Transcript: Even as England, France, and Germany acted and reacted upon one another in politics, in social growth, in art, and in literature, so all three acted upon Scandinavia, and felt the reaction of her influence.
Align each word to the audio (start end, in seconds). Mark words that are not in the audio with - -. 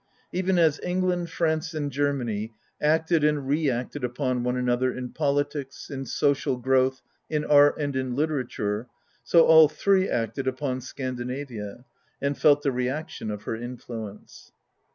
Even 0.31 0.57
as 0.57 0.79
England, 0.81 1.29
France, 1.29 1.75
and 1.75 1.91
Germany 1.91 2.55
acted 2.81 3.23
and 3.23 3.47
reacted 3.47 4.03
upon 4.03 4.41
one 4.43 4.57
another 4.57 4.91
in 4.91 5.09
politics, 5.13 5.91
in 5.91 6.05
social 6.07 6.57
growth, 6.57 7.03
in 7.29 7.45
art, 7.45 7.75
and 7.79 7.95
in 7.95 8.15
literature, 8.15 8.87
so 9.23 9.45
all 9.45 9.67
three 9.69 10.09
acted 10.09 10.47
upon 10.47 10.81
Scandinavia, 10.81 11.85
and 12.19 12.35
felt 12.35 12.63
the 12.63 12.71
reaction 12.71 13.29
of 13.29 13.43
her 13.43 13.55
influence. 13.55 14.51